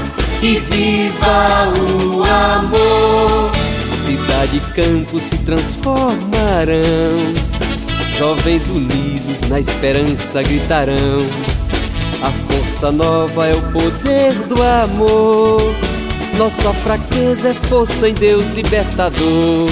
e 0.43 0.59
viva 0.61 1.73
o 1.79 2.23
amor. 2.23 3.51
Cidade 3.97 4.57
e 4.57 4.61
campo 4.75 5.19
se 5.21 5.39
transformarão 5.39 7.57
Jovens 8.17 8.71
unidos 8.71 9.47
na 9.51 9.61
esperança 9.61 10.43
gritarão: 10.43 11.21
A 12.23 12.31
força 12.51 12.91
nova 12.91 13.47
é 13.47 13.55
o 13.55 13.61
poder 13.73 14.33
do 14.49 14.63
amor. 14.63 15.75
Nossa 16.39 16.75
fraqueza 16.75 17.49
é 17.49 17.55
força 17.55 18.09
em 18.09 18.15
Deus 18.15 18.45
libertador. 18.53 19.71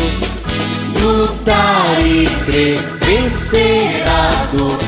Lutar 1.03 2.01
e 2.01 2.27
crer, 2.47 2.79
vencer 3.03 4.03
a 4.09 4.47
dor, 4.57 4.79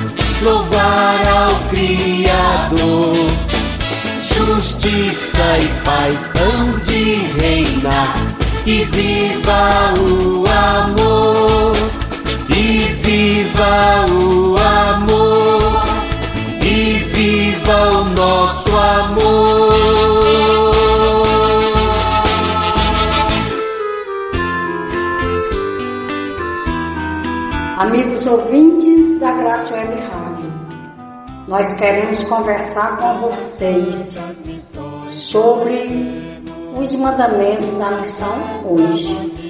louvar 0.42 1.28
ao 1.28 1.54
Criador. 1.68 3.30
Justiça 4.22 5.58
e 5.60 5.84
paz 5.84 6.30
hão 6.34 6.78
de 6.80 7.14
reinar 7.38 8.14
e 8.64 8.84
viva 8.84 9.94
o 9.98 10.44
amor. 10.48 11.76
E 12.48 12.86
viva 13.02 14.06
o 14.08 14.56
amor, 14.56 15.84
e 16.62 17.04
viva 17.12 17.92
o 17.92 18.04
nosso 18.06 18.70
amor. 18.70 19.55
Ouvintes 28.26 29.20
da 29.20 29.30
Graça 29.32 29.72
Web 29.72 30.00
Rádio, 30.00 30.52
nós 31.46 31.72
queremos 31.74 32.24
conversar 32.24 32.98
com 32.98 33.28
vocês 33.28 34.16
sobre 35.14 36.42
os 36.76 36.92
mandamentos 36.96 37.78
da 37.78 37.92
missão 37.92 38.36
hoje 38.64 39.46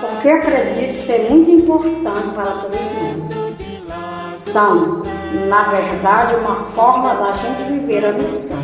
porque 0.00 0.30
acredito 0.30 0.94
ser 0.94 1.30
muito 1.30 1.48
importante 1.48 2.34
para 2.34 2.50
todos 2.56 2.80
nós. 2.80 4.40
São, 4.40 5.04
na 5.48 5.62
verdade, 5.62 6.36
uma 6.36 6.64
forma 6.64 7.14
da 7.14 7.30
gente 7.30 7.62
viver 7.70 8.04
a 8.04 8.12
missão. 8.12 8.58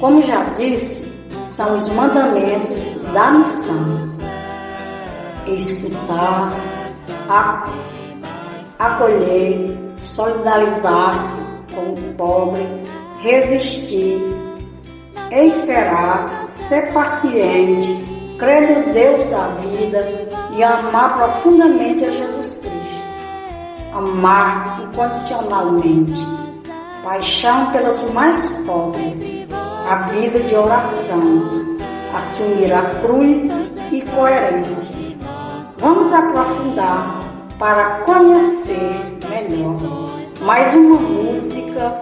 Como 0.00 0.22
já 0.22 0.44
disse, 0.50 1.10
são 1.44 1.74
os 1.74 1.88
mandamentos 1.88 3.00
da 3.14 3.30
missão. 3.30 4.02
Escutar, 5.46 6.52
acolher, 8.82 9.78
solidarizar-se 10.02 11.40
com 11.72 11.92
o 11.92 12.14
pobre, 12.14 12.66
resistir, 13.20 14.20
esperar, 15.30 16.46
ser 16.48 16.92
paciente, 16.92 18.36
crer 18.38 18.86
no 18.86 18.92
Deus 18.92 19.24
da 19.26 19.42
vida 19.54 20.28
e 20.56 20.62
amar 20.64 21.16
profundamente 21.16 22.04
a 22.04 22.10
Jesus 22.10 22.56
Cristo. 22.56 22.72
Amar 23.94 24.82
incondicionalmente. 24.82 26.18
Paixão 27.04 27.72
pelos 27.72 28.10
mais 28.12 28.48
pobres. 28.66 29.46
A 29.88 29.96
vida 30.06 30.40
de 30.40 30.54
oração. 30.54 31.20
Assumir 32.14 32.72
a 32.72 33.00
cruz 33.00 33.48
e 33.90 34.02
coerência. 34.02 35.18
Vamos 35.78 36.12
aprofundar 36.12 37.21
para 37.62 38.00
conhecer 38.00 39.18
melhor. 39.30 39.78
Mais 40.40 40.74
uma 40.74 40.98
música 40.98 41.94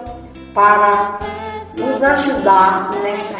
para 0.55 1.19
nos 1.77 2.03
ajudar 2.03 2.89
nesta 3.03 3.30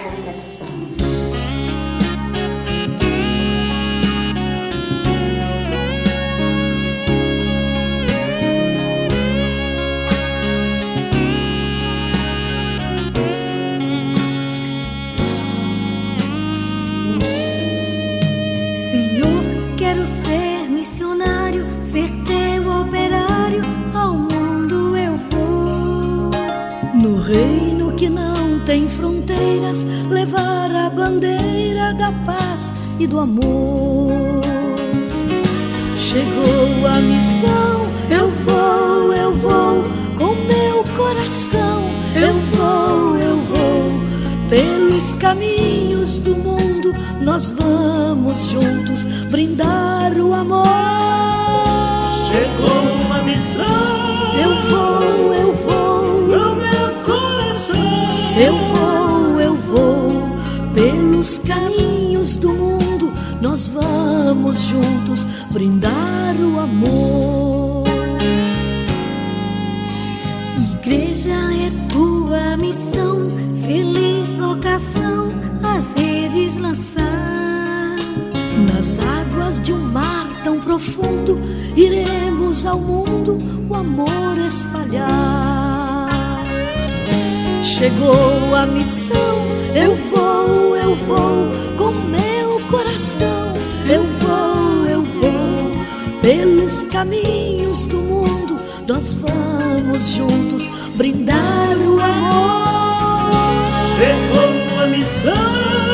fronteiras, 29.51 29.85
levar 30.09 30.73
a 30.75 30.89
bandeira 30.89 31.93
da 31.93 32.11
paz 32.25 32.71
e 32.99 33.07
do 33.07 33.19
amor. 33.19 34.41
Chegou 35.95 36.87
a 36.87 37.01
missão, 37.01 37.87
eu 38.09 38.29
vou, 38.45 39.13
eu 39.13 39.33
vou, 39.33 39.83
com 40.17 40.35
meu 40.35 40.83
coração, 40.95 41.89
eu 42.15 42.33
vou, 42.53 43.17
eu 43.17 43.37
vou, 43.37 43.91
pelos 44.49 45.15
caminhos 45.15 46.19
do 46.19 46.35
mundo, 46.35 46.93
nós 47.21 47.51
vamos 47.51 48.49
juntos 48.49 49.05
brindar 49.29 50.13
o 50.17 50.33
amor. 50.33 50.65
Chegou 52.27 53.13
a 53.13 53.23
missão, 53.23 54.41
eu 54.41 54.55
vou, 54.69 55.30
nós 63.41 63.69
vamos 63.69 64.61
juntos 64.61 65.25
brindar 65.51 66.35
o 66.39 66.59
amor. 66.59 67.83
Igreja 70.75 71.31
é 71.31 71.71
tua 71.91 72.55
missão, 72.57 73.31
feliz 73.65 74.27
vocação, 74.37 75.29
as 75.63 75.83
redes 75.99 76.57
lançar. 76.57 77.97
Nas 78.71 78.99
águas 78.99 79.59
de 79.61 79.73
um 79.73 79.79
mar 79.79 80.27
tão 80.43 80.59
profundo, 80.59 81.41
iremos 81.75 82.65
ao 82.65 82.79
mundo 82.79 83.39
o 83.67 83.73
amor 83.73 84.37
espalhar. 84.45 86.09
Chegou 87.63 88.55
a 88.55 88.67
missão, 88.67 89.17
eu 89.73 89.95
vou, 89.95 90.75
eu 90.75 90.95
vou, 90.95 91.49
com 91.77 92.00
caminhos 97.01 97.87
do 97.87 97.97
mundo, 97.97 98.59
nós 98.87 99.15
vamos 99.15 100.09
juntos 100.09 100.69
brindar 100.95 101.75
o 101.79 101.99
amor. 101.99 103.41
Chegou 103.97 104.79
a 104.79 104.85
missão, 104.85 105.33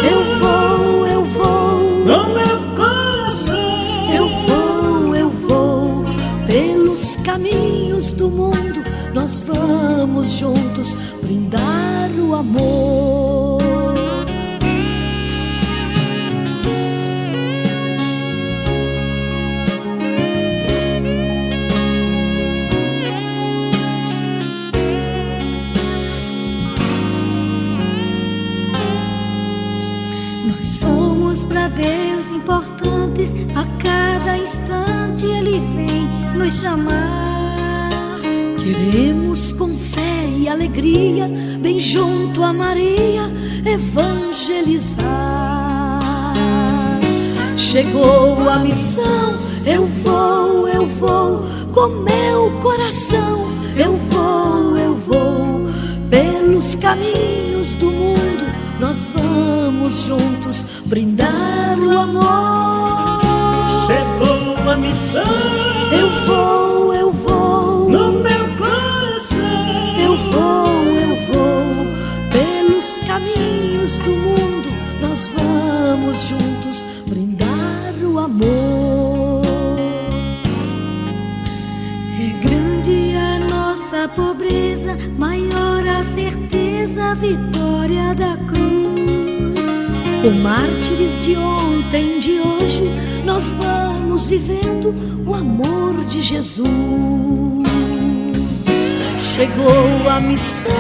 eu 0.04 0.38
vou, 0.38 1.08
eu 1.08 1.24
vou, 1.24 1.80
com 2.04 2.34
meu 2.34 2.76
coração, 2.76 4.14
eu 4.14 4.28
vou, 4.48 5.16
eu 5.16 5.30
vou, 5.30 6.04
pelos 6.46 7.16
caminhos 7.24 8.12
do 8.12 8.30
mundo 8.30 8.84
nós 9.14 9.40
vamos 9.40 10.32
juntos 10.32 10.94
brindar 11.24 12.12
o 12.20 12.36
amor. 12.36 13.37
Nos 36.38 36.60
chamar. 36.60 37.90
Queremos 38.58 39.52
com 39.54 39.70
fé 39.70 40.30
e 40.38 40.48
alegria, 40.48 41.28
bem 41.60 41.80
junto 41.80 42.44
a 42.44 42.54
Maria, 42.54 43.24
evangelizar. 43.66 44.98
Chegou 47.58 48.48
a 48.50 48.60
missão, 48.60 49.34
eu 49.66 49.86
vou, 50.04 50.68
eu 50.68 50.86
vou, 50.86 51.44
com 51.74 51.88
meu 51.88 52.52
coração, 52.62 53.52
eu 53.76 53.98
vou, 53.98 54.78
eu 54.78 54.96
vou, 54.96 55.68
pelos 56.10 56.76
caminhos 56.76 57.74
do 57.76 57.88
mundo, 57.88 58.46
nós 58.80 59.10
vamos 59.14 60.02
juntos 60.02 60.84
brindar 60.86 61.78
o 61.80 61.98
amor. 61.98 63.07
Missão. 64.78 65.24
Eu 65.92 66.10
vou, 66.26 66.94
eu 66.94 67.12
vou. 67.12 67.90
No 67.90 68.12
meu 68.12 68.46
coração. 68.58 69.98
Eu 70.00 70.16
vou, 70.32 70.84
eu 70.86 71.16
vou. 71.28 71.88
Pelos 72.32 73.06
caminhos 73.08 74.00
do 74.00 74.12
mundo, 74.12 74.70
nós 75.02 75.32
vamos 75.36 76.22
juntos 76.28 76.86
brindar 77.08 77.94
o 78.04 78.20
amor. 78.20 79.42
É 82.20 82.46
grande 82.46 83.16
a 83.16 83.40
nossa 83.40 84.08
pobreza, 84.10 84.98
maior 85.18 85.84
a 85.88 86.04
certeza, 86.16 87.12
a 87.12 87.14
vitória 87.14 88.14
da 88.14 88.38
cruz. 88.48 88.58
Com 90.22 90.32
mártires 90.42 91.20
de 91.22 91.38
ontem, 91.38 92.20
de 92.20 92.40
hoje, 92.40 92.92
nós 93.28 93.52
vamos 93.52 94.26
vivendo 94.26 94.96
o 95.28 95.36
amor 95.36 95.94
de 96.06 96.22
Jesus. 96.22 96.70
Chegou 99.36 100.10
a 100.10 100.20
missão, 100.22 100.72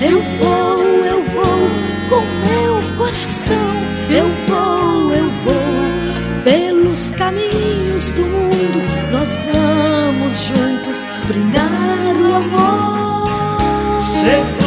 eu 0.00 0.22
vou, 0.38 1.04
eu 1.04 1.22
vou, 1.24 1.68
com 2.08 2.24
meu 2.46 2.96
coração, 2.96 3.74
eu 4.08 4.28
vou, 4.46 5.12
eu 5.12 5.26
vou, 5.26 6.44
pelos 6.44 7.10
caminhos 7.10 8.10
do 8.12 8.22
mundo, 8.22 9.10
nós 9.10 9.36
vamos 9.52 10.32
juntos 10.46 11.04
brindar 11.26 12.16
o 12.16 12.34
amor. 12.36 14.02
Chegou 14.22 14.57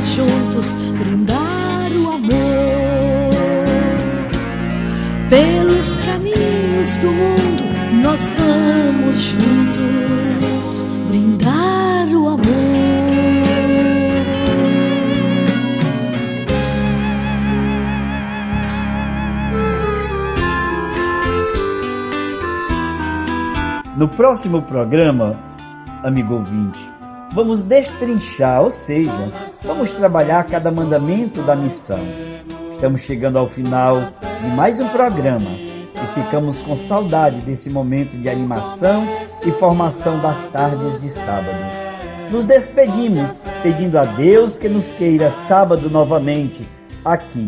vamos 0.00 0.14
juntos 0.14 0.66
brindar 0.98 1.92
o 1.92 2.08
amor. 2.08 3.30
Pelos 5.28 5.96
caminhos 5.98 6.96
do 6.96 7.08
mundo, 7.08 7.64
nós 8.02 8.32
vamos 8.38 9.16
juntos 9.16 10.86
brindar 11.08 12.08
o 12.14 12.28
amor. 12.28 12.40
No 23.96 24.08
próximo 24.08 24.62
programa, 24.62 25.38
amigo 26.02 26.34
ouvinte, 26.36 26.89
vamos 27.32 27.62
destrinchar, 27.62 28.62
ou 28.62 28.70
seja, 28.70 29.32
vamos 29.62 29.90
trabalhar 29.92 30.44
cada 30.44 30.70
mandamento 30.70 31.42
da 31.42 31.54
missão. 31.54 32.00
Estamos 32.72 33.02
chegando 33.02 33.38
ao 33.38 33.46
final 33.46 34.12
de 34.42 34.48
mais 34.56 34.80
um 34.80 34.88
programa 34.88 35.50
e 35.50 36.20
ficamos 36.20 36.60
com 36.60 36.76
saudade 36.76 37.40
desse 37.42 37.70
momento 37.70 38.16
de 38.16 38.28
animação 38.28 39.06
e 39.44 39.50
formação 39.52 40.20
das 40.20 40.44
tardes 40.46 41.00
de 41.00 41.08
sábado. 41.08 41.58
Nos 42.30 42.44
despedimos 42.44 43.38
pedindo 43.62 43.98
a 43.98 44.04
Deus 44.04 44.58
que 44.58 44.68
nos 44.68 44.86
queira 44.92 45.30
sábado 45.30 45.90
novamente 45.90 46.66
aqui 47.04 47.46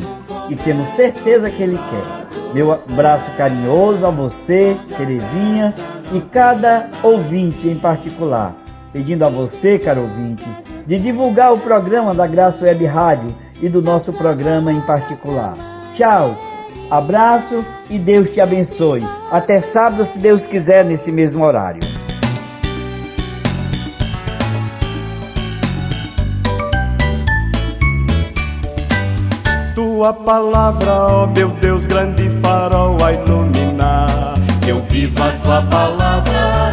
e 0.49 0.57
temos 0.57 0.88
certeza 0.90 1.51
que 1.51 1.62
Ele 1.62 1.79
quer. 1.79 2.53
Meu 2.53 2.73
abraço 2.73 3.31
carinhoso 3.37 4.07
a 4.07 4.11
você, 4.11 4.77
Terezinha, 4.97 5.75
e 6.12 6.21
cada 6.21 6.90
ouvinte 7.03 7.68
em 7.68 7.79
particular, 7.79 8.55
pedindo 8.92 9.24
a 9.24 9.28
você, 9.28 9.78
caro 9.78 10.02
ouvinte, 10.02 10.46
de 10.87 10.98
divulgar 10.98 11.52
o 11.52 11.59
programa 11.59 12.14
da 12.14 12.26
Graça 12.26 12.64
Web 12.64 12.85
Rádio 12.85 13.35
e 13.61 13.68
do 13.68 13.81
nosso 13.81 14.12
programa 14.12 14.72
em 14.72 14.81
particular. 14.83 15.57
Tchau, 15.94 16.37
abraço 16.90 17.64
e 17.88 17.98
Deus 17.98 18.31
te 18.31 18.40
abençoe. 18.40 19.02
Até 19.31 19.61
sábado, 19.61 20.05
se 20.05 20.18
Deus 20.18 20.44
quiser, 20.44 20.85
nesse 20.85 21.11
mesmo 21.11 21.44
horário. 21.44 21.81
Tua 29.74 30.12
palavra, 30.12 30.92
ó 30.92 31.26
meu 31.28 31.48
Deus, 31.48 31.87
grande 31.87 32.28
farol 32.40 32.96
a 33.05 33.12
iluminar. 33.12 34.35
Eu 34.66 34.81
vivo 34.83 35.22
a 35.22 35.31
tua 35.42 35.62
palavra. 35.62 36.71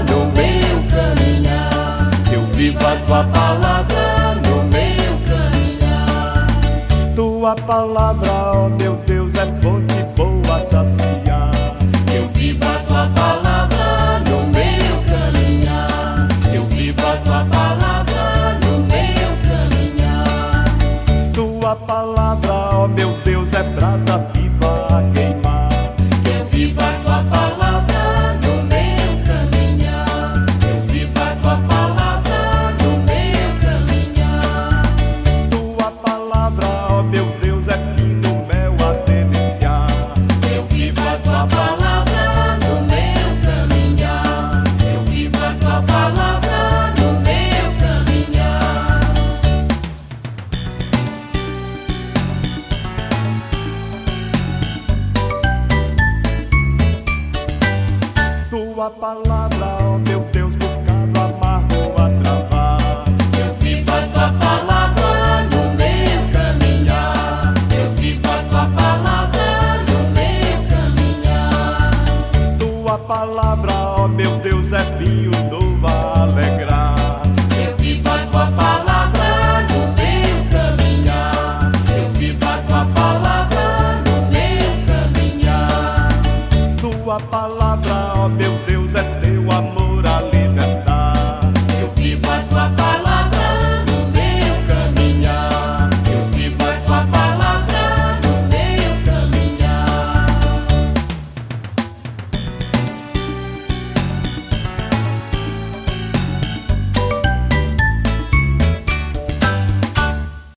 Eu 2.69 2.73
vivo 2.73 2.87
a 2.87 2.95
tua 2.97 3.23
palavra 3.23 4.35
no 4.45 4.63
meu 4.65 5.17
caminhar. 5.25 6.47
Tua 7.15 7.55
palavra, 7.55 8.31
ó 8.53 8.69
meu 8.69 8.95
Deus, 9.07 9.08
palaa. 59.01 59.38